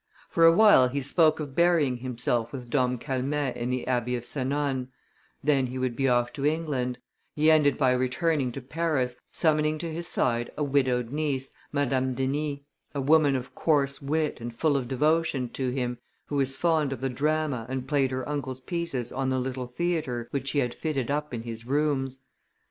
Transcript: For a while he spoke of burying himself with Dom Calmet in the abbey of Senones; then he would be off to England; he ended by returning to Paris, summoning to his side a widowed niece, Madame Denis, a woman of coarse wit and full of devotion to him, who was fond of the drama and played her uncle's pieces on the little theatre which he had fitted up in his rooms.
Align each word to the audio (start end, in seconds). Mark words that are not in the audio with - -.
For 0.31 0.45
a 0.45 0.51
while 0.51 0.87
he 0.87 1.03
spoke 1.03 1.39
of 1.39 1.53
burying 1.53 1.97
himself 1.97 2.51
with 2.51 2.71
Dom 2.71 2.97
Calmet 2.97 3.55
in 3.55 3.69
the 3.69 3.85
abbey 3.85 4.15
of 4.15 4.23
Senones; 4.25 4.87
then 5.43 5.67
he 5.67 5.77
would 5.77 5.95
be 5.95 6.09
off 6.09 6.33
to 6.33 6.43
England; 6.43 6.97
he 7.35 7.51
ended 7.51 7.77
by 7.77 7.91
returning 7.91 8.51
to 8.53 8.61
Paris, 8.63 9.15
summoning 9.29 9.77
to 9.77 9.93
his 9.93 10.07
side 10.07 10.49
a 10.57 10.63
widowed 10.63 11.11
niece, 11.11 11.53
Madame 11.71 12.15
Denis, 12.15 12.61
a 12.95 12.99
woman 12.99 13.35
of 13.35 13.53
coarse 13.53 14.01
wit 14.01 14.41
and 14.41 14.51
full 14.55 14.75
of 14.75 14.87
devotion 14.87 15.49
to 15.49 15.69
him, 15.69 15.99
who 16.25 16.37
was 16.37 16.57
fond 16.57 16.91
of 16.91 16.99
the 17.01 17.07
drama 17.09 17.67
and 17.69 17.87
played 17.87 18.09
her 18.09 18.27
uncle's 18.27 18.59
pieces 18.61 19.11
on 19.11 19.29
the 19.29 19.37
little 19.37 19.67
theatre 19.67 20.27
which 20.31 20.49
he 20.49 20.57
had 20.57 20.73
fitted 20.73 21.11
up 21.11 21.31
in 21.31 21.43
his 21.43 21.67
rooms. 21.67 22.21